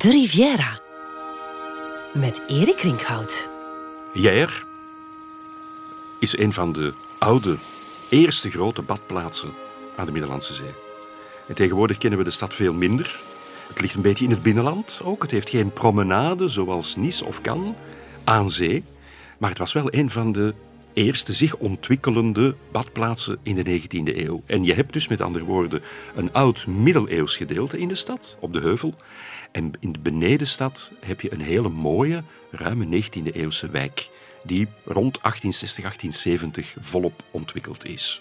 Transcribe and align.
De 0.00 0.10
Riviera. 0.10 0.80
Met 2.14 2.42
Erik 2.48 2.80
Rinkhout. 2.80 3.50
Jair 4.12 4.64
is 6.18 6.38
een 6.38 6.52
van 6.52 6.72
de 6.72 6.92
oude, 7.18 7.56
eerste 8.08 8.50
grote 8.50 8.82
badplaatsen 8.82 9.52
aan 9.96 10.06
de 10.06 10.12
Middellandse 10.12 10.54
Zee. 10.54 10.74
En 11.48 11.54
tegenwoordig 11.54 11.98
kennen 11.98 12.18
we 12.18 12.24
de 12.24 12.30
stad 12.30 12.54
veel 12.54 12.74
minder. 12.74 13.20
Het 13.68 13.80
ligt 13.80 13.94
een 13.94 14.02
beetje 14.02 14.24
in 14.24 14.30
het 14.30 14.42
binnenland 14.42 15.00
ook. 15.02 15.22
Het 15.22 15.30
heeft 15.30 15.48
geen 15.48 15.72
promenade 15.72 16.48
zoals 16.48 16.96
Nice 16.96 17.24
of 17.24 17.40
Cannes 17.40 17.74
aan 18.24 18.50
zee. 18.50 18.84
Maar 19.38 19.50
het 19.50 19.58
was 19.58 19.72
wel 19.72 19.94
een 19.94 20.10
van 20.10 20.32
de 20.32 20.54
eerste 20.92 21.32
zich 21.32 21.56
ontwikkelende 21.56 22.54
badplaatsen 22.72 23.38
in 23.42 23.54
de 23.54 23.80
19e 23.80 24.16
eeuw. 24.16 24.42
En 24.46 24.64
je 24.64 24.74
hebt 24.74 24.92
dus 24.92 25.08
met 25.08 25.20
andere 25.20 25.44
woorden 25.44 25.82
een 26.14 26.32
oud 26.32 26.66
middeleeuws 26.66 27.36
gedeelte 27.36 27.78
in 27.78 27.88
de 27.88 27.94
stad, 27.94 28.36
op 28.40 28.52
de 28.52 28.60
heuvel. 28.60 28.94
En 29.52 29.72
in 29.80 29.92
de 29.92 29.98
benedenstad 29.98 30.90
heb 31.00 31.20
je 31.20 31.32
een 31.32 31.40
hele 31.40 31.68
mooie, 31.68 32.22
ruime 32.50 33.02
19e 33.02 33.32
eeuwse 33.32 33.70
wijk, 33.70 34.10
die 34.42 34.68
rond 34.84 35.18
1860, 35.22 35.82
1870 35.82 36.74
volop 36.80 37.22
ontwikkeld 37.30 37.84
is. 37.84 38.20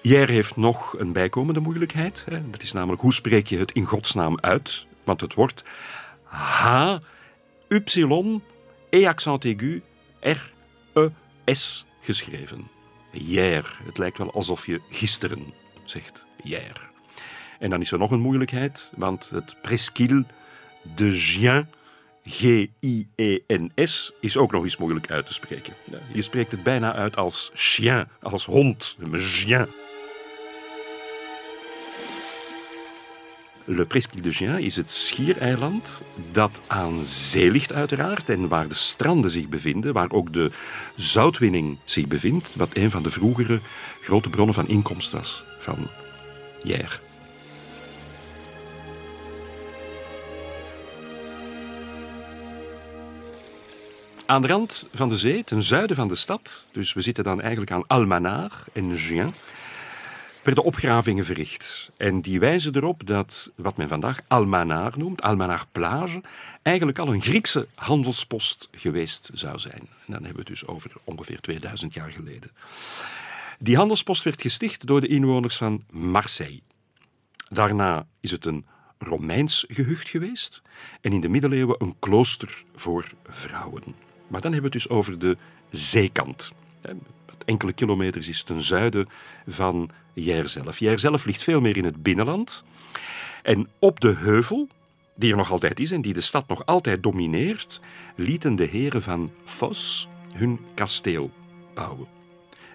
Jer 0.00 0.28
heeft 0.28 0.56
nog 0.56 0.98
een 0.98 1.12
bijkomende 1.12 1.60
moeilijkheid. 1.60 2.24
Hè. 2.30 2.50
Dat 2.50 2.62
is 2.62 2.72
namelijk 2.72 3.02
hoe 3.02 3.12
spreek 3.12 3.46
je 3.46 3.58
het 3.58 3.72
in 3.72 3.84
godsnaam 3.84 4.38
uit? 4.40 4.86
Want 5.04 5.20
het 5.20 5.34
wordt 5.34 5.62
H, 6.24 6.96
Y, 7.68 8.40
E 8.90 9.08
accent 9.08 9.44
aigu, 9.44 9.82
R, 10.20 10.52
E, 10.92 11.08
S 11.54 11.84
geschreven. 12.00 12.68
Hier. 13.10 13.78
Het 13.84 13.98
lijkt 13.98 14.18
wel 14.18 14.32
alsof 14.32 14.66
je 14.66 14.80
gisteren 14.90 15.52
zegt 15.84 16.26
hier. 16.42 16.91
En 17.62 17.70
dan 17.70 17.80
is 17.80 17.92
er 17.92 17.98
nog 17.98 18.10
een 18.10 18.20
moeilijkheid, 18.20 18.92
want 18.96 19.30
het 19.30 19.56
presqu'île 19.60 20.24
de 20.96 21.12
Gien, 21.12 21.68
G-I-E-N-S, 22.24 24.12
is 24.20 24.36
ook 24.36 24.52
nog 24.52 24.64
eens 24.64 24.76
moeilijk 24.76 25.10
uit 25.10 25.26
te 25.26 25.32
spreken. 25.32 25.74
Je 26.12 26.22
spreekt 26.22 26.52
het 26.52 26.62
bijna 26.62 26.94
uit 26.94 27.16
als 27.16 27.50
chien, 27.54 28.06
als 28.22 28.44
hond, 28.44 28.96
Gien. 29.12 29.66
Le 33.64 33.86
Presqu'île 33.86 34.20
de 34.20 34.32
Gien 34.32 34.58
is 34.58 34.76
het 34.76 34.90
schiereiland 34.90 36.02
dat 36.32 36.62
aan 36.66 37.04
zee 37.04 37.50
ligt 37.50 37.72
uiteraard 37.72 38.28
en 38.28 38.48
waar 38.48 38.68
de 38.68 38.74
stranden 38.74 39.30
zich 39.30 39.48
bevinden, 39.48 39.92
waar 39.92 40.10
ook 40.10 40.32
de 40.32 40.50
zoutwinning 40.96 41.78
zich 41.84 42.06
bevindt, 42.06 42.54
wat 42.54 42.76
een 42.76 42.90
van 42.90 43.02
de 43.02 43.10
vroegere 43.10 43.60
grote 44.00 44.30
bronnen 44.30 44.54
van 44.54 44.68
inkomst 44.68 45.10
was 45.10 45.44
van 45.58 45.88
Hier. 46.62 47.00
Aan 54.32 54.42
de 54.42 54.48
rand 54.48 54.86
van 54.94 55.08
de 55.08 55.16
zee, 55.16 55.44
ten 55.44 55.62
zuiden 55.62 55.96
van 55.96 56.08
de 56.08 56.16
stad, 56.16 56.66
dus 56.72 56.92
we 56.92 57.00
zitten 57.00 57.24
dan 57.24 57.40
eigenlijk 57.40 57.70
aan 57.70 57.86
Almanar 57.86 58.64
en 58.72 58.98
Gien, 58.98 59.34
werden 60.42 60.64
opgravingen 60.64 61.24
verricht. 61.24 61.90
En 61.96 62.20
die 62.20 62.40
wijzen 62.40 62.76
erop 62.76 63.06
dat 63.06 63.50
wat 63.54 63.76
men 63.76 63.88
vandaag 63.88 64.20
Almanar 64.28 64.92
noemt, 64.96 65.22
Almanar 65.22 65.64
Plage, 65.72 66.22
eigenlijk 66.62 66.98
al 66.98 67.12
een 67.12 67.22
Griekse 67.22 67.66
handelspost 67.74 68.68
geweest 68.70 69.30
zou 69.32 69.58
zijn. 69.58 69.80
En 69.80 70.12
dan 70.12 70.24
hebben 70.24 70.32
we 70.32 70.38
het 70.38 70.46
dus 70.60 70.66
over 70.66 70.90
ongeveer 71.04 71.40
2000 71.40 71.94
jaar 71.94 72.10
geleden. 72.10 72.50
Die 73.58 73.76
handelspost 73.76 74.24
werd 74.24 74.40
gesticht 74.40 74.86
door 74.86 75.00
de 75.00 75.08
inwoners 75.08 75.56
van 75.56 75.84
Marseille. 75.90 76.62
Daarna 77.48 78.06
is 78.20 78.30
het 78.30 78.44
een 78.44 78.66
Romeins 78.98 79.64
gehucht 79.68 80.08
geweest 80.08 80.62
en 81.00 81.12
in 81.12 81.20
de 81.20 81.28
middeleeuwen 81.28 81.76
een 81.78 81.96
klooster 81.98 82.64
voor 82.74 83.12
vrouwen. 83.28 84.10
Maar 84.32 84.40
dan 84.40 84.52
hebben 84.52 84.70
we 84.70 84.78
het 84.78 84.88
dus 84.88 84.96
over 84.96 85.18
de 85.18 85.36
zeekant. 85.70 86.52
Enkele 87.44 87.72
kilometers 87.72 88.28
is 88.28 88.42
ten 88.42 88.62
zuiden 88.62 89.08
van 89.46 89.90
Jair 90.12 90.48
zelf. 90.48 90.78
Zelf 90.94 91.24
ligt 91.24 91.42
veel 91.42 91.60
meer 91.60 91.76
in 91.76 91.84
het 91.84 92.02
binnenland. 92.02 92.64
En 93.42 93.68
op 93.78 94.00
de 94.00 94.14
heuvel, 94.14 94.68
die 95.14 95.30
er 95.30 95.36
nog 95.36 95.50
altijd 95.50 95.80
is 95.80 95.90
en 95.90 96.02
die 96.02 96.12
de 96.12 96.20
stad 96.20 96.48
nog 96.48 96.66
altijd 96.66 97.02
domineert, 97.02 97.80
lieten 98.16 98.56
de 98.56 98.64
heren 98.64 99.02
van 99.02 99.30
Fos 99.44 100.08
hun 100.32 100.60
kasteel 100.74 101.30
bouwen. 101.74 102.06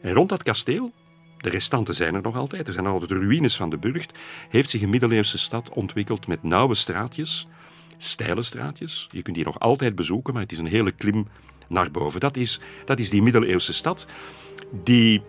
En 0.02 0.14
rond 0.14 0.30
dat 0.30 0.44
kasteel, 0.44 0.92
de 1.38 1.50
restanten 1.50 1.96
zijn 1.96 2.16
er 2.16 2.22
nog 2.22 2.36
altijd, 2.36 2.68
er 2.68 2.74
zijn 2.74 2.86
altijd 2.86 3.12
ruïnes 3.12 3.56
van 3.56 3.70
de 3.70 3.78
burcht, 3.78 4.14
heeft 4.50 4.70
zich 4.70 4.82
een 4.82 4.90
middeleeuwse 4.90 5.38
stad 5.38 5.70
ontwikkeld 5.70 6.28
met 6.28 6.44
nauwe 6.44 6.76
straatjes, 6.76 7.48
steile 7.98 8.44
straatjes. 8.44 9.08
Je 9.12 9.22
kunt 9.22 9.36
die 9.36 9.46
nog 9.46 9.60
altijd 9.60 9.96
bezoeken, 9.96 10.34
maar 10.34 10.42
het 10.42 10.52
is 10.52 10.58
een 10.58 10.68
hele 10.68 10.92
klim 10.92 11.28
naar 11.68 11.92
boven. 11.92 12.20
Dat 12.20 12.38
is, 12.38 12.60
dat 12.86 13.00
is 13.00 13.10
die 13.10 13.22
middeleeuwse 13.22 13.74
stad 13.74 14.08
die 14.84 15.22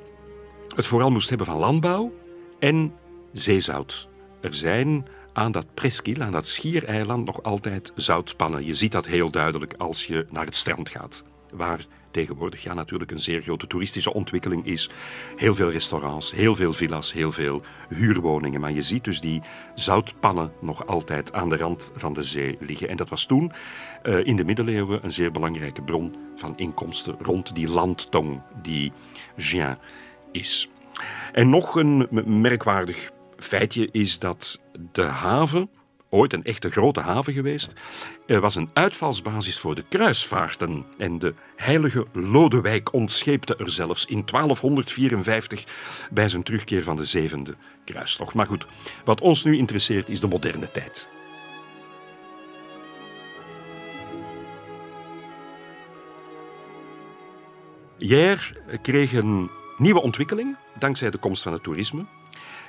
het 0.75 0.87
vooral 0.87 1.11
moest 1.11 1.29
hebben 1.29 1.47
van 1.47 1.57
landbouw 1.57 2.13
en 2.59 2.93
zeezout. 3.33 4.09
Er 4.41 4.55
zijn 4.55 5.07
aan 5.33 5.53
dat 5.53 5.67
presqu'île, 5.75 6.23
aan 6.23 6.33
dat 6.33 6.47
schiereiland, 6.47 7.27
nog 7.27 7.43
altijd 7.43 7.93
zoutpannen. 7.95 8.65
Je 8.65 8.75
ziet 8.75 8.93
dat 8.93 9.07
heel 9.07 9.31
duidelijk 9.31 9.75
als 9.79 10.07
je 10.07 10.27
naar 10.31 10.45
het 10.45 10.55
strand 10.55 10.89
gaat, 10.89 11.25
waar 11.55 11.87
tegenwoordig 12.11 12.63
ja, 12.63 12.75
natuurlijk 12.75 13.11
een 13.11 13.21
zeer 13.21 13.41
grote 13.41 13.67
toeristische 13.67 14.15
ontwikkeling 14.15 14.67
is. 14.67 14.91
Heel 15.37 15.55
veel 15.55 15.71
restaurants, 15.71 16.33
heel 16.33 16.55
veel 16.55 16.73
villa's, 16.73 17.13
heel 17.13 17.33
veel 17.33 17.63
huurwoningen. 17.89 18.61
Maar 18.61 18.73
je 18.73 18.83
ziet 18.83 19.05
dus 19.05 19.21
die 19.21 19.43
zoutpannen 19.75 20.53
nog 20.61 20.87
altijd 20.87 21.33
aan 21.33 21.49
de 21.49 21.57
rand 21.57 21.93
van 21.97 22.13
de 22.13 22.23
zee 22.23 22.57
liggen. 22.61 22.89
En 22.89 22.97
dat 22.97 23.09
was 23.09 23.27
toen 23.27 23.53
uh, 24.03 24.27
in 24.27 24.37
de 24.37 24.45
middeleeuwen 24.45 25.05
een 25.05 25.13
zeer 25.13 25.33
belangrijke 25.33 25.83
bron 25.83 26.17
van 26.37 26.59
inkomsten 26.59 27.17
rond 27.21 27.55
die 27.55 27.69
landtong 27.69 28.43
die 28.63 28.93
Gien 29.37 29.77
is. 30.33 30.69
En 31.33 31.49
nog 31.49 31.77
een 31.77 32.09
merkwaardig 32.41 33.11
feitje 33.37 33.89
is 33.93 34.19
dat 34.19 34.61
de 34.93 35.03
haven, 35.03 35.71
ooit 36.11 36.33
een 36.33 36.45
echte 36.45 36.71
grote 36.71 37.01
haven 37.01 37.33
geweest, 37.33 37.73
was 38.27 38.55
een 38.55 38.71
uitvalsbasis 38.73 39.59
voor 39.59 39.75
de 39.75 39.85
kruisvaarten. 39.89 40.85
En 40.99 41.19
de 41.19 41.35
heilige 41.57 42.07
Lodewijk 42.13 42.93
ontscheepte 42.93 43.57
er 43.57 43.71
zelfs 43.71 44.05
in 44.05 44.23
1254 44.27 45.65
bij 46.11 46.29
zijn 46.29 46.43
terugkeer 46.43 46.83
van 46.83 46.97
de 46.97 47.05
zevende 47.05 47.55
kruistocht. 47.85 48.35
Maar 48.35 48.47
goed, 48.47 48.67
wat 49.05 49.21
ons 49.21 49.45
nu 49.45 49.57
interesseert 49.57 50.09
is 50.09 50.21
de 50.21 50.29
moderne 50.29 50.71
tijd. 50.71 51.09
Jair 57.97 58.63
kreeg 58.83 59.13
een 59.13 59.51
nieuwe 59.77 60.01
ontwikkeling 60.03 60.57
dankzij 60.79 61.11
de 61.11 61.19
komst 61.19 61.43
van 61.43 61.53
het 61.53 61.63
toerisme. 61.63 62.07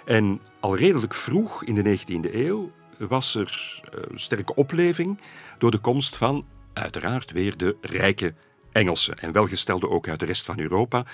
En 0.05 0.41
al 0.59 0.75
redelijk 0.75 1.13
vroeg 1.13 1.63
in 1.63 1.75
de 1.75 1.97
19e 1.99 2.33
eeuw 2.33 2.71
was 3.07 3.35
er 3.35 3.81
een 3.89 4.03
eh, 4.03 4.17
sterke 4.17 4.55
opleving 4.55 5.21
door 5.57 5.71
de 5.71 5.77
komst 5.77 6.15
van 6.15 6.45
uiteraard 6.73 7.31
weer 7.31 7.57
de 7.57 7.75
rijke 7.81 8.33
Engelsen 8.71 9.17
en 9.17 9.31
welgestelden 9.31 9.89
ook 9.89 10.07
uit 10.07 10.19
de 10.19 10.25
rest 10.25 10.45
van 10.45 10.59
Europa, 10.59 11.05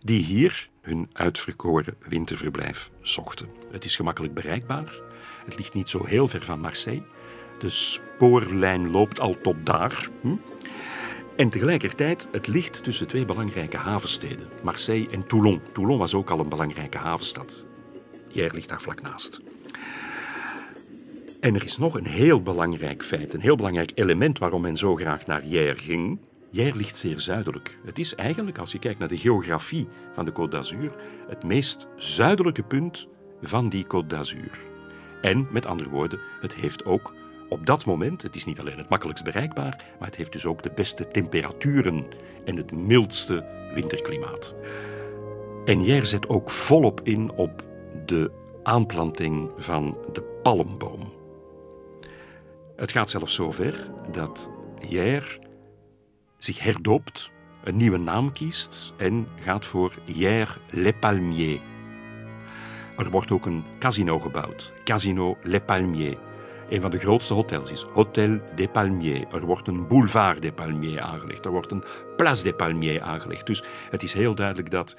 die 0.00 0.22
hier 0.24 0.68
hun 0.80 1.10
uitverkoren 1.12 1.96
winterverblijf 2.00 2.90
zochten. 3.00 3.48
Het 3.70 3.84
is 3.84 3.96
gemakkelijk 3.96 4.34
bereikbaar. 4.34 5.00
Het 5.44 5.56
ligt 5.56 5.74
niet 5.74 5.88
zo 5.88 6.04
heel 6.04 6.28
ver 6.28 6.42
van 6.42 6.60
Marseille. 6.60 7.02
De 7.58 7.70
spoorlijn 7.70 8.90
loopt 8.90 9.20
al 9.20 9.36
tot 9.42 9.66
daar. 9.66 10.08
Hm? 10.20 10.34
En 11.36 11.50
tegelijkertijd, 11.50 12.28
het 12.32 12.46
ligt 12.46 12.84
tussen 12.84 13.06
twee 13.06 13.24
belangrijke 13.24 13.76
havensteden, 13.76 14.48
Marseille 14.62 15.10
en 15.10 15.26
Toulon. 15.26 15.60
Toulon 15.72 15.98
was 15.98 16.14
ook 16.14 16.30
al 16.30 16.38
een 16.38 16.48
belangrijke 16.48 16.98
havenstad. 16.98 17.66
Hier 18.28 18.52
ligt 18.52 18.68
daar 18.68 18.80
vlak 18.80 19.02
naast. 19.02 19.40
En 21.48 21.54
er 21.54 21.64
is 21.64 21.78
nog 21.78 21.94
een 21.94 22.06
heel 22.06 22.42
belangrijk 22.42 23.04
feit, 23.04 23.34
een 23.34 23.40
heel 23.40 23.56
belangrijk 23.56 23.92
element 23.94 24.38
waarom 24.38 24.60
men 24.62 24.76
zo 24.76 24.96
graag 24.96 25.26
naar 25.26 25.40
Hier 25.40 25.76
ging. 25.76 26.18
Hier 26.50 26.74
ligt 26.74 26.96
zeer 26.96 27.20
zuidelijk. 27.20 27.78
Het 27.84 27.98
is 27.98 28.14
eigenlijk, 28.14 28.58
als 28.58 28.72
je 28.72 28.78
kijkt 28.78 28.98
naar 28.98 29.08
de 29.08 29.16
geografie 29.16 29.88
van 30.12 30.24
de 30.24 30.32
Côte 30.32 30.50
d'Azur, 30.50 30.94
het 31.28 31.44
meest 31.44 31.88
zuidelijke 31.96 32.62
punt 32.62 33.08
van 33.42 33.68
die 33.68 33.84
Côte 33.84 34.06
d'Azur. 34.06 34.58
En 35.22 35.48
met 35.50 35.66
andere 35.66 35.88
woorden, 35.88 36.20
het 36.40 36.54
heeft 36.54 36.84
ook 36.84 37.14
op 37.48 37.66
dat 37.66 37.86
moment, 37.86 38.22
het 38.22 38.36
is 38.36 38.44
niet 38.44 38.60
alleen 38.60 38.78
het 38.78 38.88
makkelijkst 38.88 39.24
bereikbaar, 39.24 39.84
maar 39.98 40.08
het 40.08 40.16
heeft 40.16 40.32
dus 40.32 40.46
ook 40.46 40.62
de 40.62 40.72
beste 40.74 41.08
temperaturen 41.08 42.06
en 42.44 42.56
het 42.56 42.72
mildste 42.72 43.44
winterklimaat. 43.74 44.54
En 45.64 45.84
Jer 45.84 46.06
zet 46.06 46.28
ook 46.28 46.50
volop 46.50 47.00
in 47.02 47.32
op 47.32 47.62
de 48.06 48.30
aanplanting 48.62 49.52
van 49.56 49.96
de 50.12 50.22
palmboom. 50.42 51.07
Het 52.78 52.90
gaat 52.90 53.10
zelfs 53.10 53.34
zover 53.34 53.90
dat 54.12 54.50
Jer 54.88 55.38
zich 56.36 56.58
herdoopt, 56.58 57.30
een 57.64 57.76
nieuwe 57.76 57.98
naam 57.98 58.32
kiest 58.32 58.94
en 58.96 59.28
gaat 59.40 59.66
voor 59.66 59.92
Hier 60.04 60.58
Les 60.70 60.92
Palmiers. 61.00 61.60
Er 62.96 63.10
wordt 63.10 63.30
ook 63.30 63.46
een 63.46 63.64
casino 63.78 64.18
gebouwd, 64.18 64.72
Casino 64.84 65.36
Les 65.42 65.60
Palmiers. 65.66 66.16
een 66.68 66.80
van 66.80 66.90
de 66.90 66.98
grootste 66.98 67.34
hotels 67.34 67.70
is 67.70 67.82
Hotel 67.82 68.40
des 68.54 68.68
Palmiers. 68.72 69.32
Er 69.32 69.46
wordt 69.46 69.68
een 69.68 69.86
Boulevard 69.86 70.42
des 70.42 70.52
Palmiers 70.54 71.00
aangelegd. 71.00 71.44
Er 71.44 71.50
wordt 71.50 71.72
een 71.72 71.84
Place 72.16 72.42
des 72.42 72.56
Palmiers 72.56 73.00
aangelegd. 73.00 73.46
Dus 73.46 73.62
het 73.90 74.02
is 74.02 74.12
heel 74.12 74.34
duidelijk 74.34 74.70
dat 74.70 74.96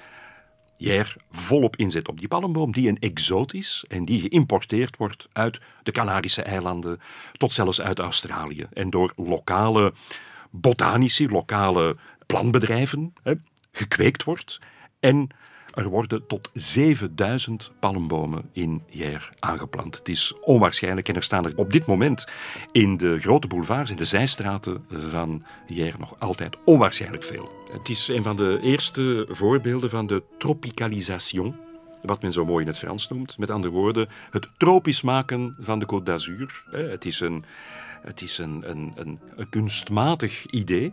Hier 0.80 1.16
volop 1.30 1.76
inzet 1.76 2.08
op 2.08 2.18
die 2.18 2.28
palmboom, 2.28 2.72
die 2.72 2.88
een 2.88 2.98
exoot 2.98 3.54
is 3.54 3.84
en 3.88 4.04
die 4.04 4.20
geïmporteerd 4.20 4.96
wordt 4.96 5.28
uit 5.32 5.60
de 5.82 5.92
Canarische 5.92 6.42
eilanden 6.42 7.00
tot 7.32 7.52
zelfs 7.52 7.80
uit 7.80 7.98
Australië. 7.98 8.66
En 8.72 8.90
door 8.90 9.12
lokale 9.16 9.92
botanici, 10.50 11.28
lokale 11.28 11.96
planbedrijven 12.26 13.12
hè, 13.22 13.32
gekweekt 13.72 14.24
wordt 14.24 14.58
en 15.00 15.28
er 15.74 15.88
worden 15.88 16.26
tot 16.26 16.50
7000 16.52 17.72
palmbomen 17.80 18.48
in 18.52 18.82
Jer 18.88 19.28
aangeplant. 19.38 19.96
Het 19.96 20.08
is 20.08 20.34
onwaarschijnlijk 20.40 21.08
en 21.08 21.14
er 21.14 21.22
staan 21.22 21.44
er 21.44 21.52
op 21.56 21.72
dit 21.72 21.86
moment 21.86 22.26
in 22.72 22.96
de 22.96 23.20
grote 23.20 23.46
boulevards, 23.46 23.90
in 23.90 23.96
de 23.96 24.04
zijstraten 24.04 24.84
van 25.10 25.42
Jer 25.66 25.94
nog 25.98 26.14
altijd 26.18 26.56
onwaarschijnlijk 26.64 27.24
veel. 27.24 27.50
Het 27.72 27.88
is 27.88 28.08
een 28.08 28.22
van 28.22 28.36
de 28.36 28.58
eerste 28.62 29.26
voorbeelden 29.28 29.90
van 29.90 30.06
de 30.06 30.22
tropicalisation, 30.38 31.56
wat 32.02 32.22
men 32.22 32.32
zo 32.32 32.44
mooi 32.44 32.62
in 32.62 32.70
het 32.70 32.78
Frans 32.78 33.08
noemt. 33.08 33.38
Met 33.38 33.50
andere 33.50 33.72
woorden, 33.72 34.08
het 34.30 34.48
tropisch 34.56 35.02
maken 35.02 35.56
van 35.60 35.78
de 35.78 35.86
Côte 35.86 36.02
d'Azur. 36.02 36.64
Het 36.70 37.04
is 37.04 37.20
een, 37.20 37.44
het 38.02 38.22
is 38.22 38.38
een, 38.38 38.70
een, 38.70 38.92
een 39.36 39.48
kunstmatig 39.48 40.46
idee. 40.46 40.92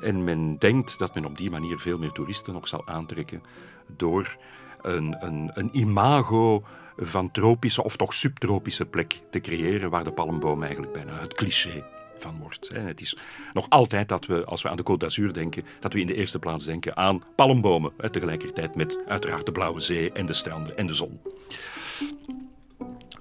En 0.00 0.24
men 0.24 0.58
denkt 0.58 0.98
dat 0.98 1.14
men 1.14 1.24
op 1.24 1.38
die 1.38 1.50
manier 1.50 1.78
veel 1.78 1.98
meer 1.98 2.12
toeristen 2.12 2.52
nog 2.52 2.68
zal 2.68 2.86
aantrekken 2.86 3.42
door 3.86 4.36
een, 4.82 5.16
een, 5.20 5.50
een 5.54 5.70
imago 5.72 6.64
van 6.96 7.30
tropische 7.30 7.84
of 7.84 7.96
toch 7.96 8.14
subtropische 8.14 8.86
plek 8.86 9.20
te 9.30 9.40
creëren 9.40 9.90
waar 9.90 10.04
de 10.04 10.12
palmboom 10.12 10.62
eigenlijk 10.62 10.92
bijna 10.92 11.12
het 11.12 11.34
cliché 11.34 11.84
van 12.18 12.38
wordt. 12.38 12.68
Het 12.72 13.00
is 13.00 13.16
nog 13.52 13.66
altijd 13.68 14.08
dat 14.08 14.26
we, 14.26 14.44
als 14.44 14.62
we 14.62 14.68
aan 14.68 14.76
de 14.76 14.82
Côte 14.82 14.98
d'Azur 14.98 15.32
denken, 15.32 15.64
dat 15.80 15.92
we 15.92 16.00
in 16.00 16.06
de 16.06 16.14
eerste 16.14 16.38
plaats 16.38 16.64
denken 16.64 16.96
aan 16.96 17.22
palmbomen. 17.36 17.92
Tegelijkertijd 18.10 18.74
met 18.74 18.98
uiteraard 19.06 19.46
de 19.46 19.52
blauwe 19.52 19.80
zee 19.80 20.12
en 20.12 20.26
de 20.26 20.34
stranden 20.34 20.76
en 20.76 20.86
de 20.86 20.94
zon. 20.94 21.20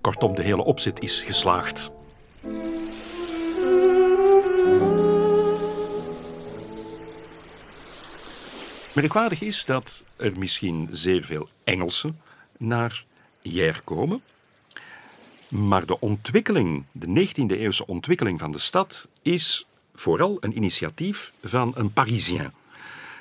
Kortom, 0.01 0.35
de 0.35 0.43
hele 0.43 0.63
opzet 0.63 0.99
is 0.99 1.19
geslaagd. 1.19 1.91
Merkwaardig 8.93 9.41
is 9.41 9.65
dat 9.65 10.03
er 10.15 10.37
misschien 10.37 10.89
zeer 10.91 11.23
veel 11.23 11.49
Engelsen 11.63 12.21
naar 12.57 13.05
Hier 13.41 13.81
komen. 13.83 14.21
Maar 15.47 15.85
de 15.85 15.99
ontwikkeling, 15.99 16.85
de 16.91 17.27
19e 17.27 17.57
eeuwse 17.57 17.87
ontwikkeling 17.87 18.39
van 18.39 18.51
de 18.51 18.59
stad, 18.59 19.07
is 19.21 19.65
vooral 19.95 20.37
een 20.39 20.55
initiatief 20.55 21.33
van 21.43 21.71
een 21.75 21.93
Parisien. 21.93 22.53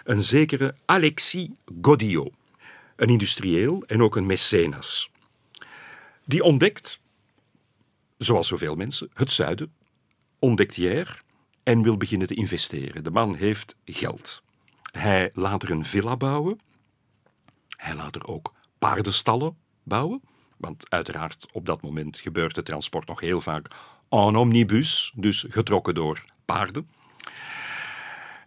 Een 0.05 0.23
zekere 0.23 0.75
Alexis 0.85 1.49
Godillot. 1.83 2.33
Een 2.97 3.09
industrieel 3.09 3.83
en 3.83 4.03
ook 4.03 4.17
een 4.17 4.27
mecenas. 4.27 5.11
Die 6.25 6.43
ontdekt, 6.43 7.01
zoals 8.19 8.47
zoveel 8.47 8.75
mensen, 8.75 9.11
het 9.15 9.33
zuiden, 9.33 9.73
ontdekt 10.39 10.75
Hier 10.75 11.23
en 11.63 11.83
wil 11.83 11.97
beginnen 11.97 12.27
te 12.27 12.35
investeren. 12.35 13.05
De 13.05 13.11
man 13.11 13.35
heeft 13.35 13.77
geld. 13.85 14.42
Hij 14.93 15.31
laat 15.35 15.63
er 15.63 15.71
een 15.71 15.85
villa 15.85 16.17
bouwen. 16.17 16.61
Hij 17.77 17.95
laat 17.95 18.15
er 18.15 18.27
ook 18.27 18.55
paardenstallen 18.79 19.57
bouwen. 19.83 20.23
Want 20.57 20.91
uiteraard 20.91 21.47
op 21.53 21.67
dat 21.67 21.83
moment 21.83 22.19
gebeurt 22.19 22.57
het 22.57 22.65
transport 22.65 23.09
nog 23.09 23.21
heel 23.21 23.41
vaak 23.41 23.69
en 24.09 24.37
omnibus, 24.37 25.13
dus 25.17 25.47
getrokken 25.49 25.95
door 25.95 26.23
paarden. 26.45 26.91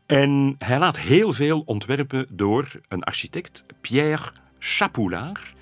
En 0.06 0.56
hij 0.60 0.80
laat 0.80 1.00
heel 1.00 1.34
veel 1.34 1.62
ontwerpen 1.66 2.28
door 2.30 2.72
een 2.88 3.04
architect, 3.04 3.66
Pierre 3.82 4.32
Chapoulard, 4.60 5.54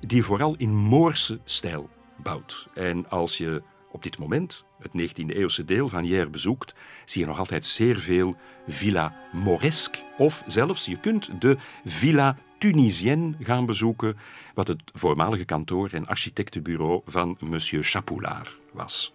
die 0.00 0.24
vooral 0.24 0.54
in 0.56 0.74
Moorse 0.74 1.40
stijl 1.44 1.90
bouwt. 2.16 2.68
En 2.74 3.10
als 3.10 3.38
je 3.38 3.62
op 3.90 4.02
dit 4.02 4.18
moment 4.18 4.64
het 4.80 4.92
19e-eeuwse 4.92 5.64
deel 5.64 5.88
van 5.88 6.04
Hier 6.04 6.30
bezoekt, 6.30 6.74
zie 7.04 7.20
je 7.20 7.26
nog 7.26 7.38
altijd 7.38 7.64
zeer 7.64 7.98
veel 7.98 8.36
Villa 8.66 9.16
Moresque. 9.32 10.02
Of 10.18 10.42
zelfs, 10.46 10.84
je 10.84 11.00
kunt 11.00 11.40
de 11.40 11.56
Villa 11.84 12.36
Tunisienne 12.58 13.34
gaan 13.40 13.66
bezoeken, 13.66 14.16
wat 14.54 14.68
het 14.68 14.82
voormalige 14.94 15.44
kantoor 15.44 15.88
en 15.92 16.06
architectenbureau 16.06 17.00
van 17.06 17.36
monsieur 17.40 17.84
Chapoulard 17.84 18.56
was. 18.72 19.12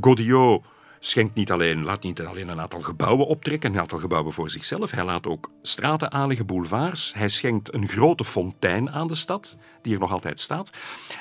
Godillot 0.00 0.64
schenkt 1.00 1.34
niet 1.34 1.50
alleen, 1.50 1.84
laat 1.84 2.02
niet 2.02 2.20
alleen 2.20 2.48
een 2.48 2.60
aantal 2.60 2.82
gebouwen 2.82 3.26
optrekken, 3.26 3.72
een 3.72 3.80
aantal 3.80 3.98
gebouwen 3.98 4.32
voor 4.32 4.50
zichzelf. 4.50 4.90
Hij 4.90 5.04
laat 5.04 5.26
ook 5.26 5.50
straten 5.62 6.12
aanleggen, 6.12 6.46
boulevards. 6.46 7.12
Hij 7.14 7.28
schenkt 7.28 7.74
een 7.74 7.88
grote 7.88 8.24
fontein 8.24 8.90
aan 8.90 9.06
de 9.06 9.14
stad, 9.14 9.56
die 9.82 9.94
er 9.94 10.00
nog 10.00 10.12
altijd 10.12 10.40
staat. 10.40 10.70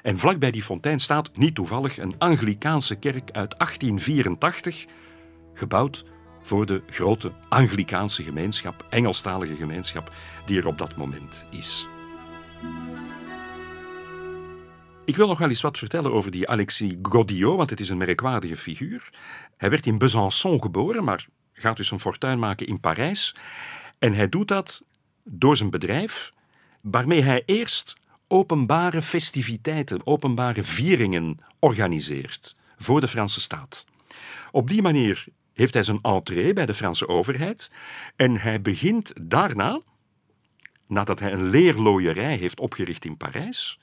En 0.01 0.17
vlakbij 0.17 0.51
die 0.51 0.63
fontein 0.63 0.99
staat, 0.99 1.29
niet 1.37 1.55
toevallig, 1.55 1.97
een 1.97 2.15
Anglikaanse 2.17 2.95
kerk 2.95 3.31
uit 3.31 3.57
1884, 3.57 4.85
gebouwd 5.53 6.05
voor 6.41 6.65
de 6.65 6.83
grote 6.87 7.31
Anglikaanse 7.49 8.23
gemeenschap, 8.23 8.85
Engelstalige 8.89 9.55
gemeenschap, 9.55 10.11
die 10.45 10.59
er 10.59 10.67
op 10.67 10.77
dat 10.77 10.95
moment 10.95 11.45
is. 11.51 11.87
Ik 15.07 15.15
wil 15.15 15.27
nog 15.27 15.37
wel 15.37 15.49
eens 15.49 15.61
wat 15.61 15.77
vertellen 15.77 16.13
over 16.13 16.31
die 16.31 16.49
Alexis 16.49 16.93
Godillot, 17.01 17.57
want 17.57 17.69
het 17.69 17.79
is 17.79 17.89
een 17.89 17.97
merkwaardige 17.97 18.57
figuur. 18.57 19.09
Hij 19.57 19.69
werd 19.69 19.85
in 19.85 19.99
Besançon 19.99 20.61
geboren, 20.61 21.03
maar 21.03 21.27
gaat 21.53 21.77
dus 21.77 21.91
een 21.91 21.99
fortuin 21.99 22.39
maken 22.39 22.67
in 22.67 22.79
Parijs. 22.79 23.35
En 23.99 24.13
hij 24.13 24.29
doet 24.29 24.47
dat 24.47 24.83
door 25.23 25.57
zijn 25.57 25.69
bedrijf, 25.69 26.33
waarmee 26.81 27.21
hij 27.21 27.43
eerst 27.45 27.99
openbare 28.27 29.01
festiviteiten, 29.01 30.05
openbare 30.07 30.63
vieringen 30.63 31.37
organiseert 31.59 32.55
voor 32.77 32.99
de 32.99 33.07
Franse 33.07 33.41
staat. 33.41 33.85
Op 34.51 34.69
die 34.69 34.81
manier 34.81 35.25
heeft 35.53 35.73
hij 35.73 35.83
zijn 35.83 35.99
entree 36.01 36.53
bij 36.53 36.65
de 36.65 36.73
Franse 36.73 37.07
overheid 37.07 37.71
en 38.15 38.37
hij 38.37 38.61
begint 38.61 39.13
daarna, 39.21 39.81
nadat 40.87 41.19
hij 41.19 41.31
een 41.31 41.49
leerlooierij 41.49 42.35
heeft 42.35 42.59
opgericht 42.59 43.05
in 43.05 43.17
Parijs, 43.17 43.79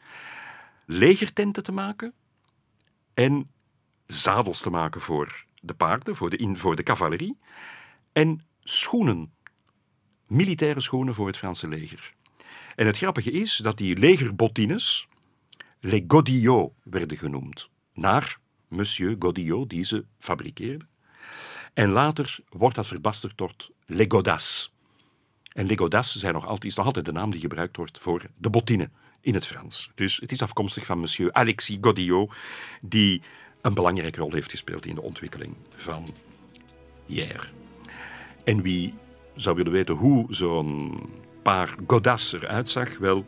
legertenten 0.86 1.62
te 1.62 1.72
maken 1.72 2.12
en 3.14 3.50
zadels 4.06 4.60
te 4.60 4.70
maken 4.70 5.00
voor 5.00 5.44
de 5.60 5.74
paarden, 5.74 6.16
voor 6.16 6.30
de, 6.30 6.56
voor 6.56 6.76
de 6.76 6.82
cavalerie 6.82 7.38
en 8.12 8.46
schoenen, 8.60 9.32
militaire 10.26 10.80
schoenen 10.80 11.14
voor 11.14 11.26
het 11.26 11.36
Franse 11.36 11.68
leger. 11.68 12.14
En 12.76 12.86
het 12.86 12.96
grappige 12.96 13.30
is 13.30 13.56
dat 13.56 13.76
die 13.76 13.96
legerbottines 13.96 15.08
les 15.80 16.02
Godillot 16.08 16.72
werden 16.82 17.16
genoemd, 17.16 17.70
naar 17.92 18.38
monsieur 18.68 19.16
Godillot 19.18 19.70
die 19.70 19.84
ze 19.84 20.04
fabriceerde. 20.18 20.86
En 21.74 21.88
later 21.88 22.38
wordt 22.48 22.76
dat 22.76 22.86
verbasterd 22.86 23.36
tot 23.36 23.70
les 23.86 24.06
godasses. 24.08 24.72
En 25.52 25.66
les 25.66 25.76
godasses 25.76 26.20
zijn 26.20 26.34
nog 26.34 26.46
altijd, 26.46 26.76
nog 26.76 26.86
altijd 26.86 27.04
de 27.04 27.12
naam 27.12 27.30
die 27.30 27.40
gebruikt 27.40 27.76
wordt 27.76 27.98
voor 27.98 28.26
de 28.36 28.50
bottine 28.50 28.90
in 29.24 29.34
het 29.34 29.46
Frans. 29.46 29.90
Dus 29.94 30.16
het 30.16 30.32
is 30.32 30.42
afkomstig 30.42 30.86
van 30.86 30.98
monsieur 30.98 31.32
Alexis 31.32 31.78
Godillot, 31.80 32.32
die 32.80 33.22
een 33.60 33.74
belangrijke 33.74 34.20
rol 34.20 34.32
heeft 34.32 34.50
gespeeld 34.50 34.86
in 34.86 34.94
de 34.94 35.02
ontwikkeling 35.02 35.54
van 35.76 36.06
Hier. 37.06 37.52
En 38.44 38.62
wie 38.62 38.94
zou 39.36 39.56
willen 39.56 39.72
weten 39.72 39.94
hoe 39.94 40.26
zo'n 40.28 40.98
paar 41.42 41.74
Godasses 41.86 42.42
eruit 42.42 42.68
zag, 42.68 42.98
wel, 42.98 43.24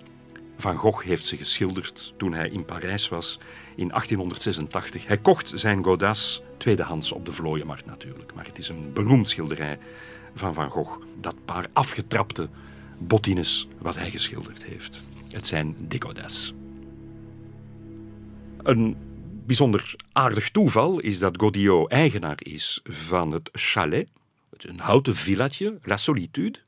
Van 0.59 0.77
Gogh 0.77 1.05
heeft 1.05 1.25
ze 1.25 1.37
geschilderd 1.37 2.15
toen 2.17 2.33
hij 2.33 2.49
in 2.49 2.65
Parijs 2.65 3.09
was 3.09 3.39
in 3.77 3.89
1886. 3.89 5.07
Hij 5.07 5.19
kocht 5.19 5.53
zijn 5.55 5.85
Godas 5.85 6.43
tweedehands 6.57 7.13
op 7.13 7.27
de 7.27 7.33
Vlooienmarkt 7.33 7.87
natuurlijk, 7.87 8.35
maar 8.35 8.45
het 8.47 8.59
is 8.59 8.69
een 8.69 8.93
beroemd 8.93 9.29
schilderij 9.29 9.79
van 10.35 10.55
Van 10.55 10.71
Gogh, 10.71 11.01
dat 11.21 11.45
paar 11.45 11.67
afgetrapte 11.73 12.49
bottines 12.99 13.69
wat 13.79 13.95
hij 13.95 14.11
geschilderd 14.11 14.65
heeft. 14.65 15.03
Het 15.31 15.47
zijn 15.47 15.77
decodas. 15.79 16.55
Een 18.63 18.97
bijzonder 19.47 19.95
aardig 20.13 20.51
toeval 20.51 20.99
is 20.99 21.19
dat 21.19 21.41
Godillot 21.41 21.91
eigenaar 21.91 22.39
is 22.39 22.81
van 22.85 23.33
het 23.33 23.49
chalet, 23.53 24.09
een 24.57 24.81
houten 24.81 25.17
villatje, 25.17 25.79
La 25.83 25.97
Solitude. 25.97 26.59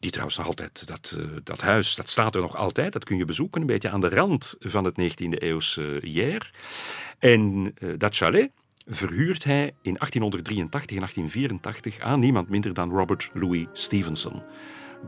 Die 0.00 0.10
trouwens 0.10 0.38
altijd, 0.38 0.86
dat, 0.86 1.16
uh, 1.18 1.26
dat 1.44 1.60
huis, 1.60 1.94
dat 1.94 2.08
staat 2.08 2.34
er 2.34 2.40
nog 2.40 2.56
altijd, 2.56 2.92
dat 2.92 3.04
kun 3.04 3.16
je 3.16 3.24
bezoeken, 3.24 3.60
een 3.60 3.66
beetje 3.66 3.90
aan 3.90 4.00
de 4.00 4.08
rand 4.08 4.54
van 4.58 4.84
het 4.84 5.00
19e 5.00 5.28
eeuwse 5.28 5.98
Hier. 6.02 6.50
En 7.18 7.74
uh, 7.78 7.94
dat 7.98 8.16
chalet 8.16 8.50
verhuurt 8.86 9.44
hij 9.44 9.64
in 9.82 9.94
1883 9.94 10.96
en 10.96 11.00
1884 11.00 12.00
aan 12.00 12.20
niemand 12.20 12.48
minder 12.48 12.74
dan 12.74 12.90
Robert 12.90 13.30
Louis 13.32 13.66
Stevenson. 13.72 14.42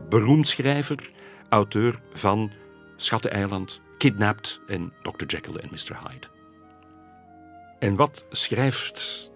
Beroemd 0.08 0.48
schrijver, 0.48 1.10
auteur 1.50 2.00
van 2.12 2.50
Schatteneiland, 2.96 3.80
Kidnapped 3.98 4.60
en 4.66 4.92
Dr. 5.02 5.24
Jekyll 5.26 5.56
en 5.56 5.68
Mr. 5.70 5.98
Hyde. 6.08 6.26
En 7.78 7.96
wat 7.96 8.24
schrijft 8.30 9.30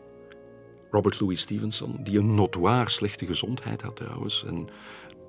Robert 0.90 1.20
Louis 1.20 1.40
Stevenson, 1.40 1.96
die 2.02 2.18
een 2.18 2.34
notoire 2.34 2.90
slechte 2.90 3.26
gezondheid 3.26 3.82
had 3.82 3.96
trouwens, 3.96 4.44
een 4.46 4.68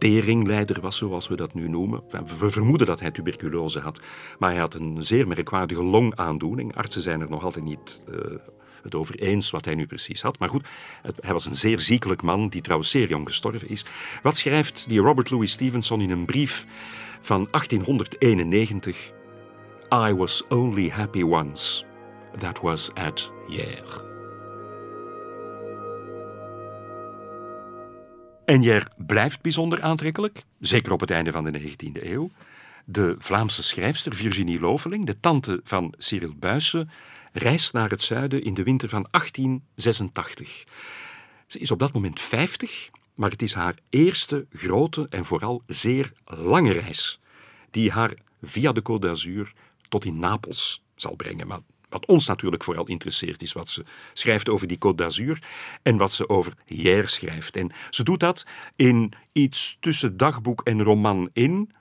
teringleider 0.05 0.81
was, 0.81 0.97
zoals 0.97 1.27
we 1.27 1.35
dat 1.35 1.53
nu 1.53 1.69
noemen. 1.69 2.03
We 2.39 2.49
vermoeden 2.49 2.87
dat 2.87 2.99
hij 2.99 3.11
tuberculose 3.11 3.79
had, 3.79 3.99
maar 4.39 4.49
hij 4.49 4.59
had 4.59 4.73
een 4.73 5.03
zeer 5.03 5.27
merkwaardige 5.27 5.83
longaandoening. 5.83 6.75
Artsen 6.75 7.01
zijn 7.01 7.21
er 7.21 7.29
nog 7.29 7.43
altijd 7.43 7.65
niet 7.65 8.01
uh, 8.09 8.15
het 8.81 8.95
over 8.95 9.15
eens 9.15 9.51
wat 9.51 9.65
hij 9.65 9.75
nu 9.75 9.87
precies 9.87 10.21
had. 10.21 10.39
Maar 10.39 10.49
goed, 10.49 10.67
hij 11.19 11.33
was 11.33 11.45
een 11.45 11.55
zeer 11.55 11.79
ziekelijk 11.79 12.21
man, 12.21 12.49
die 12.49 12.61
trouwens 12.61 12.89
zeer 12.89 13.07
jong 13.07 13.27
gestorven 13.27 13.69
is. 13.69 13.85
Wat 14.21 14.37
schrijft 14.37 14.89
die 14.89 14.99
Robert 14.99 15.29
Louis 15.29 15.51
Stevenson 15.51 16.01
in 16.01 16.09
een 16.09 16.25
brief 16.25 16.65
van 17.21 17.47
1891? 17.51 19.11
I 19.93 20.13
was 20.13 20.47
only 20.47 20.89
happy 20.89 21.23
once. 21.23 21.83
That 22.39 22.61
was 22.61 22.93
at 22.93 23.31
Hier. 23.47 24.14
En 28.45 28.61
Hier 28.61 28.87
blijft 28.97 29.41
bijzonder 29.41 29.81
aantrekkelijk, 29.81 30.43
zeker 30.59 30.91
op 30.91 30.99
het 30.99 31.11
einde 31.11 31.31
van 31.31 31.43
de 31.43 31.61
19e 31.61 32.03
eeuw. 32.03 32.31
De 32.85 33.15
Vlaamse 33.17 33.63
schrijfster 33.63 34.15
Virginie 34.15 34.59
Loveling, 34.59 35.05
de 35.05 35.19
tante 35.19 35.61
van 35.63 35.93
Cyril 35.97 36.35
Buysse, 36.35 36.87
reist 37.33 37.73
naar 37.73 37.89
het 37.89 38.01
zuiden 38.01 38.43
in 38.43 38.53
de 38.53 38.63
winter 38.63 38.89
van 38.89 39.07
1886. 39.11 40.63
Ze 41.47 41.59
is 41.59 41.71
op 41.71 41.79
dat 41.79 41.93
moment 41.93 42.19
50, 42.19 42.89
maar 43.13 43.29
het 43.29 43.41
is 43.41 43.53
haar 43.53 43.75
eerste 43.89 44.45
grote 44.51 45.07
en 45.09 45.25
vooral 45.25 45.61
zeer 45.67 46.11
lange 46.25 46.71
reis, 46.71 47.19
die 47.71 47.91
haar 47.91 48.13
via 48.41 48.71
de 48.71 48.81
Côte 48.81 48.99
d'Azur 48.99 49.53
tot 49.89 50.05
in 50.05 50.19
Napels 50.19 50.83
zal 50.95 51.15
brengen. 51.15 51.47
Maar 51.47 51.59
wat 51.95 52.05
ons 52.05 52.27
natuurlijk 52.27 52.63
vooral 52.63 52.85
interesseert 52.85 53.41
is 53.41 53.53
wat 53.53 53.69
ze 53.69 53.85
schrijft 54.13 54.49
over 54.49 54.67
die 54.67 54.77
Côte 54.77 54.95
d'Azur 54.95 55.43
en 55.83 55.97
wat 55.97 56.11
ze 56.11 56.29
over 56.29 56.53
Hier 56.65 57.07
schrijft. 57.07 57.57
En 57.57 57.71
ze 57.89 58.03
doet 58.03 58.19
dat 58.19 58.45
in 58.75 59.13
iets 59.31 59.77
tussen 59.79 60.17
dagboek 60.17 60.61
en 60.63 60.83
roman 60.83 61.29
in. 61.33 61.71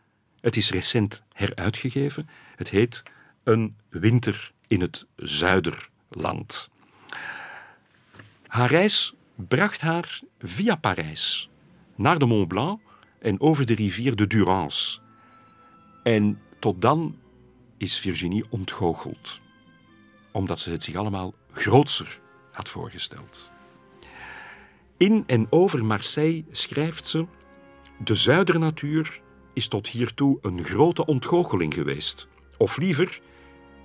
Het 0.41 0.57
is 0.57 0.71
recent 0.71 1.23
heruitgegeven. 1.33 2.29
Het 2.57 2.69
heet 2.69 3.03
Een 3.45 3.77
winter 3.89 4.53
in 4.69 4.81
het 4.81 5.07
Zuiderland. 5.17 6.71
Haar 8.47 8.71
reis 8.71 9.15
bracht 9.35 9.81
haar 9.81 10.21
via 10.39 10.77
Parijs 10.77 11.51
naar 11.95 12.19
de 12.19 12.27
Mont 12.27 12.49
Blanc 12.49 12.81
en 13.19 13.41
over 13.41 13.67
de 13.67 13.75
rivier 13.75 14.17
de 14.17 14.27
Durance. 14.27 14.99
En 16.03 16.41
tot 16.59 16.83
dan 16.83 17.19
is 17.77 17.99
Virginie 17.99 18.45
ontgoocheld, 18.51 19.41
omdat 20.35 20.59
ze 20.59 20.71
het 20.71 20.83
zich 20.83 20.95
allemaal 20.95 21.35
grootser 21.53 22.21
had 22.53 22.69
voorgesteld. 22.69 23.51
In 24.97 25.25
en 25.27 25.47
over 25.51 25.85
Marseille 25.85 26.45
schrijft 26.51 27.07
ze: 27.07 27.27
De 27.99 28.15
zuidernatuur 28.15 29.21
is 29.53 29.69
tot 29.69 29.89
hiertoe 29.89 30.39
een 30.43 30.65
grote 30.65 31.07
ontgoocheling 31.07 31.75
geweest. 31.75 32.29
Of 32.57 32.77
liever, 32.77 33.21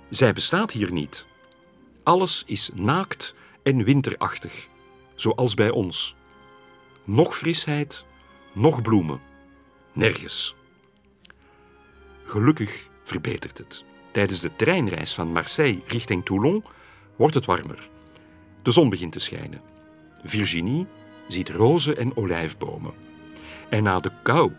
zij 0.08 0.32
bestaat 0.32 0.70
hier 0.70 0.92
niet. 0.92 1.26
Alles 2.02 2.44
is 2.46 2.70
naakt 2.74 3.34
en 3.62 3.84
winterachtig, 3.84 4.68
zoals 5.14 5.54
bij 5.54 5.70
ons. 5.70 6.16
Nog 7.04 7.36
frisheid, 7.36 8.06
nog 8.52 8.82
bloemen. 8.82 9.20
Nergens. 9.92 10.54
Gelukkig 12.24 12.88
verbetert 13.04 13.58
het. 13.58 13.84
Tijdens 14.12 14.40
de 14.40 14.56
treinreis 14.56 15.14
van 15.14 15.32
Marseille 15.32 15.80
richting 15.86 16.24
Toulon 16.24 16.64
wordt 17.16 17.34
het 17.34 17.46
warmer. 17.46 17.88
De 18.62 18.70
zon 18.70 18.88
begint 18.88 19.12
te 19.12 19.18
schijnen. 19.18 19.60
Virginie 20.24 20.86
ziet 21.28 21.48
rozen 21.48 21.96
en 21.96 22.16
olijfbomen. 22.16 22.92
En 23.70 23.82
na 23.82 23.98
de 23.98 24.10
kou 24.22 24.52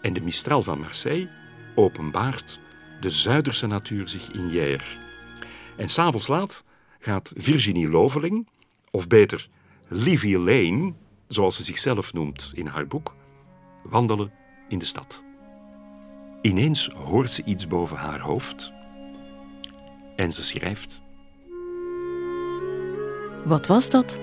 en 0.00 0.12
de 0.12 0.20
mistral 0.20 0.62
van 0.62 0.80
Marseille 0.80 1.30
openbaart 1.74 2.60
de 3.00 3.10
Zuiderse 3.10 3.66
natuur 3.66 4.08
zich 4.08 4.30
in 4.30 4.48
Hier. 4.48 4.98
En 5.76 5.88
s'avonds 5.88 6.26
laat 6.26 6.64
gaat 6.98 7.32
Virginie 7.36 7.88
Loveling, 7.88 8.48
of 8.90 9.08
beter 9.08 9.48
Livy 9.88 10.36
Lane, 10.36 10.92
zoals 11.28 11.56
ze 11.56 11.62
zichzelf 11.62 12.12
noemt 12.12 12.52
in 12.54 12.66
haar 12.66 12.86
boek, 12.86 13.14
wandelen 13.82 14.32
in 14.68 14.78
de 14.78 14.84
stad. 14.84 15.22
Ineens 16.42 16.88
hoort 16.88 17.30
ze 17.30 17.44
iets 17.44 17.66
boven 17.66 17.96
haar 17.96 18.20
hoofd 18.20 18.72
en 20.16 20.32
ze 20.32 20.44
schrijft. 20.44 21.00
Wat 23.44 23.66
was 23.66 23.90
dat? 23.90 24.18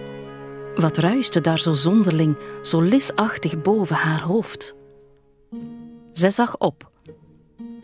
Wat 0.76 0.98
ruiste 0.98 1.42
daar 1.42 1.60
zo 1.60 1.74
zonderling, 1.74 2.38
zo 2.62 2.82
lisachtig 2.82 3.62
boven 3.62 3.96
haar 3.96 4.22
hoofd? 4.22 4.76
Zij 6.12 6.32
zag 6.32 6.58
op. 6.58 6.92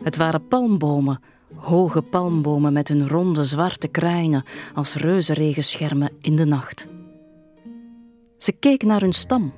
Het 0.02 0.16
waren 0.16 0.48
palmbomen, 0.48 1.20
hoge 1.54 2.02
palmbomen 2.02 2.72
met 2.72 2.88
hun 2.88 3.08
ronde 3.08 3.44
zwarte 3.44 3.88
kruinen 3.88 4.44
als 4.74 4.94
reuzenregenschermen 4.94 6.10
in 6.20 6.36
de 6.36 6.44
nacht. 6.44 6.88
Ze 8.38 8.52
keek 8.52 8.82
naar 8.82 9.00
hun 9.00 9.12
stam. 9.12 9.54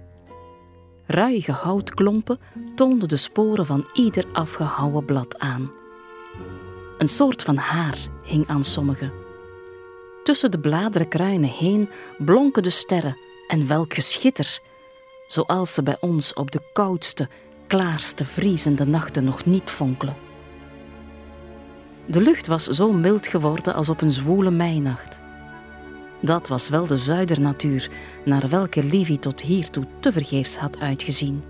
Ruige 1.07 1.53
houtklompen 1.53 2.39
toonden 2.75 3.09
de 3.09 3.17
sporen 3.17 3.67
van 3.67 3.89
ieder 3.93 4.25
afgehouwen 4.33 5.05
blad 5.05 5.39
aan. 5.39 5.71
Een 6.99 7.09
soort 7.09 7.43
van 7.43 7.57
haar 7.57 7.99
hing 8.23 8.49
aan 8.49 8.65
sommige. 8.65 9.13
Tussen 10.23 10.51
de 10.51 10.61
bladerenkruinen 10.61 11.49
heen 11.49 11.89
blonken 12.19 12.63
de 12.63 12.71
sterren 12.71 13.17
en 13.49 13.67
welk 13.67 13.95
geschitter, 13.95 14.59
zoals 15.27 15.75
ze 15.75 15.83
bij 15.83 15.97
ons 16.01 16.35
op 16.35 16.51
de 16.51 16.61
koudste, 16.73 17.29
klaarste, 17.67 18.25
vriezende 18.25 18.87
nachten 18.87 19.25
nog 19.25 19.45
niet 19.45 19.71
fonkelen. 19.71 20.17
De 22.07 22.21
lucht 22.21 22.47
was 22.47 22.65
zo 22.65 22.93
mild 22.93 23.27
geworden 23.27 23.75
als 23.75 23.89
op 23.89 24.01
een 24.01 24.13
zwoele 24.13 24.51
meinacht. 24.51 25.21
Dat 26.21 26.49
was 26.49 26.69
wel 26.69 26.87
de 26.87 26.97
zuidernatuur 26.97 27.91
naar 28.25 28.49
welke 28.49 28.85
Livy 28.85 29.19
tot 29.19 29.41
hiertoe 29.41 29.87
tevergeefs 30.01 30.57
had 30.57 30.79
uitgezien. 30.79 31.45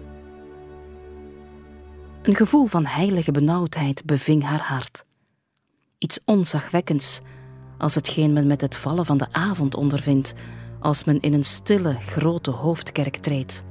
Een 2.22 2.36
gevoel 2.36 2.66
van 2.66 2.86
heilige 2.86 3.30
benauwdheid 3.30 4.04
beving 4.04 4.44
haar 4.44 4.62
hart. 4.62 5.06
Iets 5.98 6.20
onzagwekkends, 6.24 7.20
als 7.78 7.94
hetgeen 7.94 8.32
men 8.32 8.46
met 8.46 8.60
het 8.60 8.76
vallen 8.76 9.06
van 9.06 9.18
de 9.18 9.26
avond 9.32 9.74
ondervindt, 9.74 10.34
als 10.80 11.04
men 11.04 11.20
in 11.20 11.32
een 11.32 11.44
stille, 11.44 11.96
grote 12.00 12.50
hoofdkerk 12.50 13.16
treedt. 13.16 13.64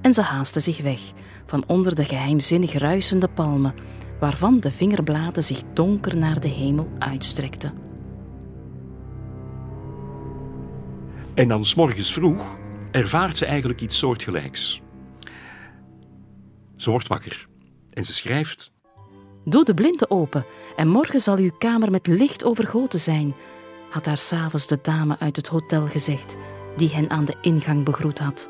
En 0.00 0.14
ze 0.14 0.22
haastte 0.22 0.60
zich 0.60 0.80
weg 0.80 1.00
van 1.46 1.64
onder 1.66 1.94
de 1.94 2.04
geheimzinnig 2.04 2.72
ruisende 2.72 3.28
palmen 3.28 3.74
waarvan 4.20 4.60
de 4.60 4.70
vingerbladen 4.70 5.44
zich 5.44 5.62
donker 5.72 6.16
naar 6.16 6.40
de 6.40 6.48
hemel 6.48 6.90
uitstrekten. 6.98 7.72
En 11.34 11.48
dan 11.48 11.64
s 11.64 11.74
morgens 11.74 12.12
vroeg 12.12 12.58
ervaart 12.90 13.36
ze 13.36 13.46
eigenlijk 13.46 13.80
iets 13.80 13.98
soortgelijks. 13.98 14.82
Ze 16.76 16.90
wordt 16.90 17.08
wakker 17.08 17.48
en 17.90 18.04
ze 18.04 18.12
schrijft: 18.12 18.73
Doe 19.44 19.64
de 19.64 19.74
blinden 19.74 20.10
open 20.10 20.46
en 20.76 20.88
morgen 20.88 21.20
zal 21.20 21.36
uw 21.36 21.50
kamer 21.58 21.90
met 21.90 22.06
licht 22.06 22.44
overgoten 22.44 23.00
zijn, 23.00 23.34
had 23.90 24.06
haar 24.06 24.18
s'avonds 24.18 24.66
de 24.66 24.78
dame 24.82 25.16
uit 25.18 25.36
het 25.36 25.48
hotel 25.48 25.86
gezegd, 25.86 26.36
die 26.76 26.90
hen 26.90 27.10
aan 27.10 27.24
de 27.24 27.36
ingang 27.40 27.84
begroet 27.84 28.18
had. 28.18 28.48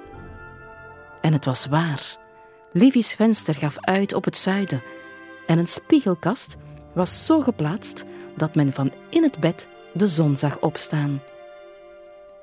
En 1.21 1.33
het 1.33 1.45
was 1.45 1.67
waar. 1.67 2.19
Livy's 2.73 3.15
venster 3.15 3.55
gaf 3.55 3.77
uit 3.81 4.15
op 4.15 4.25
het 4.25 4.37
zuiden 4.37 4.83
en 5.47 5.59
een 5.59 5.69
spiegelkast 5.69 6.57
was 6.95 7.27
zo 7.27 7.41
geplaatst 7.41 8.05
dat 8.37 8.55
men 8.55 8.73
van 8.73 8.93
in 9.11 9.23
het 9.23 9.41
bed 9.41 9.69
de 9.93 10.07
zon 10.07 10.37
zag 10.37 10.61
opstaan. 10.61 11.23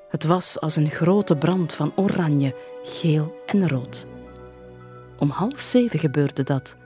Het 0.08 0.24
was 0.24 0.60
als 0.60 0.76
een 0.76 0.90
grote 0.90 1.36
brand 1.36 1.74
van 1.74 1.92
oranje, 1.96 2.54
geel 2.82 3.42
en 3.46 3.68
rood. 3.68 4.06
Om 5.18 5.30
half 5.30 5.60
zeven 5.60 5.98
gebeurde 5.98 6.42
dat. 6.42 6.76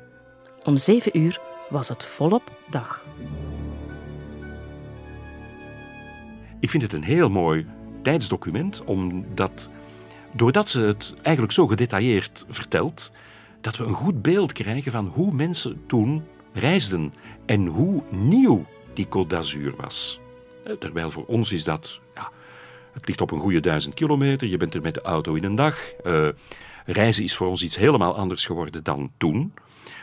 Om 0.65 0.77
zeven 0.77 1.19
uur 1.19 1.41
was 1.69 1.89
het 1.89 2.05
volop 2.05 2.61
dag. 2.71 3.07
Ik 6.61 6.71
vind 6.71 6.83
het 6.83 6.93
een 6.93 7.03
heel 7.03 7.29
mooi 7.29 7.67
tijdsdocument, 8.03 8.85
omdat 8.85 9.71
doordat 10.33 10.69
ze 10.69 10.81
het 10.81 11.15
eigenlijk 11.23 11.55
zo 11.55 11.67
gedetailleerd 11.67 12.47
vertelt, 12.49 13.13
dat 13.61 13.77
we 13.77 13.85
een 13.85 13.95
goed 13.95 14.23
beeld 14.23 14.53
krijgen 14.53 14.93
van 14.93 15.07
hoe 15.07 15.33
mensen 15.33 15.83
toen 15.87 16.25
reisden 16.53 17.13
en 17.47 17.67
hoe 17.67 18.03
nieuw 18.11 18.67
die 18.95 19.07
Côte 19.07 19.27
d'Azur 19.27 19.75
was. 19.77 20.21
Eh, 20.65 20.73
terwijl 20.73 21.11
voor 21.11 21.25
ons 21.25 21.53
is 21.53 21.65
dat, 21.65 22.01
ja, 22.15 22.31
het 22.93 23.07
ligt 23.07 23.21
op 23.21 23.31
een 23.31 23.41
goede 23.41 23.61
duizend 23.61 23.95
kilometer, 23.95 24.49
je 24.49 24.57
bent 24.57 24.75
er 24.75 24.83
met 24.83 24.95
de 24.95 25.03
auto 25.03 25.35
in 25.35 25.45
een 25.45 25.55
dag. 25.55 25.79
Uh, 26.05 26.29
reizen 26.85 27.25
is 27.25 27.37
voor 27.37 27.47
ons 27.47 27.63
iets 27.63 27.77
helemaal 27.77 28.17
anders 28.17 28.45
geworden 28.45 28.85
dan 28.85 29.11
toen. 29.17 29.55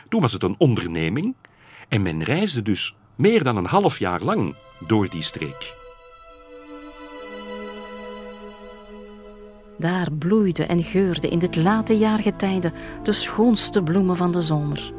Toen 0.08 0.20
was 0.20 0.32
het 0.32 0.42
een 0.42 0.54
onderneming 0.58 1.34
en 1.94 2.02
men 2.02 2.22
reisde 2.22 2.62
dus 2.62 2.96
meer 3.16 3.44
dan 3.44 3.56
een 3.56 3.66
half 3.66 3.98
jaar 3.98 4.22
lang 4.22 4.54
door 4.86 5.10
die 5.10 5.22
streek. 5.22 5.74
Daar 9.78 10.12
bloeiden 10.12 10.68
en 10.68 10.84
geurden 10.84 11.30
in 11.30 11.38
dit 11.38 11.56
late 11.56 11.98
jaargetijde 11.98 12.72
de 13.02 13.12
schoonste 13.12 13.82
bloemen 13.82 14.16
van 14.16 14.32
de 14.32 14.42
zomer. 14.42 14.92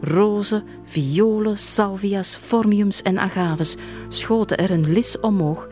Rozen, 0.00 0.64
violen, 0.84 1.58
salvia's, 1.58 2.36
formiums 2.36 3.02
en 3.02 3.18
agaves 3.18 3.76
schoten 4.08 4.58
er 4.58 4.70
een 4.70 4.92
lis 4.92 5.20
omhoog 5.20 5.68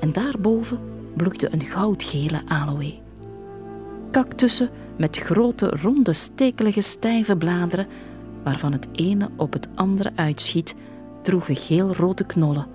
en 0.00 0.12
daarboven 0.12 0.80
bloeide 1.16 1.48
een 1.52 1.64
goudgele 1.64 2.40
aloe. 2.46 2.94
Kaktussen 4.10 4.70
met 4.98 5.16
grote, 5.16 5.68
ronde, 5.68 6.12
stekelige, 6.12 6.80
stijve 6.80 7.36
bladeren 7.36 7.86
waarvan 8.44 8.72
het 8.72 8.88
ene 8.92 9.30
op 9.36 9.52
het 9.52 9.68
andere 9.74 10.12
uitschiet, 10.14 10.74
droegen 11.22 11.56
geel-rode 11.56 12.26
knollen. 12.26 12.66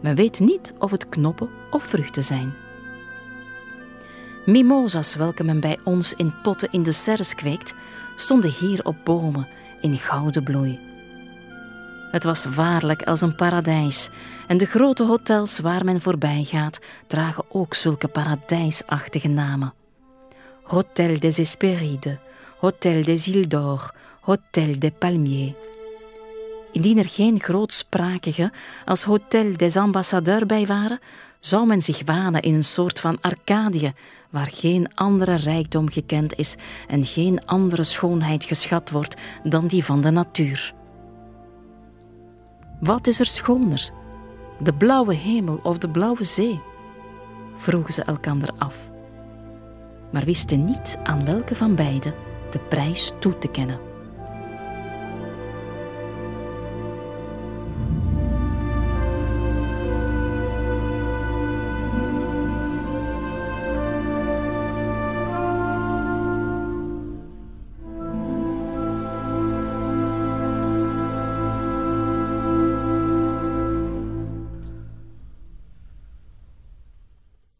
Men 0.00 0.14
weet 0.14 0.40
niet 0.40 0.74
of 0.78 0.90
het 0.90 1.08
knoppen 1.08 1.48
of 1.70 1.82
vruchten 1.82 2.24
zijn. 2.24 2.54
Mimosas, 4.46 5.14
welke 5.14 5.44
men 5.44 5.60
bij 5.60 5.78
ons 5.84 6.14
in 6.14 6.34
potten 6.42 6.68
in 6.72 6.82
de 6.82 6.92
serres 6.92 7.34
kweekt, 7.34 7.74
stonden 8.16 8.50
hier 8.50 8.84
op 8.84 8.96
bomen 9.04 9.48
in 9.80 9.96
gouden 9.96 10.42
bloei. 10.42 10.78
Het 12.10 12.24
was 12.24 12.44
waarlijk 12.44 13.02
als 13.02 13.20
een 13.20 13.34
paradijs, 13.34 14.10
en 14.46 14.56
de 14.56 14.66
grote 14.66 15.04
hotels 15.04 15.58
waar 15.58 15.84
men 15.84 16.00
voorbij 16.00 16.44
gaat 16.44 16.78
dragen 17.06 17.44
ook 17.48 17.74
zulke 17.74 18.08
paradijsachtige 18.08 19.28
namen. 19.28 19.72
Hotel 20.62 21.18
des 21.18 21.36
Hesperides, 21.36 22.16
Hotel 22.58 23.02
des 23.02 23.28
Îles 23.28 23.48
d'Or, 23.48 23.94
Hotel 24.20 24.78
des 24.78 24.90
Palmiers. 24.98 25.52
Indien 26.72 26.98
er 26.98 27.08
geen 27.08 27.40
grootsprakige 27.40 28.52
als 28.84 29.02
Hotel 29.02 29.56
des 29.56 29.76
Ambassadeurs 29.76 30.46
bij 30.46 30.66
waren, 30.66 31.00
zou 31.40 31.66
men 31.66 31.82
zich 31.82 32.02
wanen 32.04 32.42
in 32.42 32.54
een 32.54 32.64
soort 32.64 33.00
van 33.00 33.18
Arcadië, 33.20 33.92
waar 34.30 34.48
geen 34.50 34.94
andere 34.94 35.34
rijkdom 35.34 35.90
gekend 35.90 36.34
is 36.34 36.56
en 36.88 37.04
geen 37.04 37.44
andere 37.46 37.84
schoonheid 37.84 38.44
geschat 38.44 38.90
wordt 38.90 39.16
dan 39.42 39.66
die 39.66 39.84
van 39.84 40.00
de 40.00 40.10
natuur. 40.10 40.74
Wat 42.80 43.06
is 43.06 43.20
er 43.20 43.26
schoner, 43.26 43.90
de 44.58 44.74
blauwe 44.74 45.14
hemel 45.14 45.60
of 45.62 45.78
de 45.78 45.90
blauwe 45.90 46.24
zee? 46.24 46.60
vroegen 47.56 47.92
ze 47.92 48.02
elkander 48.02 48.50
af, 48.58 48.90
maar 50.12 50.24
wisten 50.24 50.64
niet 50.64 50.98
aan 51.02 51.24
welke 51.24 51.54
van 51.54 51.74
beide 51.74 52.14
de 52.50 52.58
prijs 52.58 53.12
toe 53.18 53.38
te 53.38 53.48
kennen. 53.48 53.89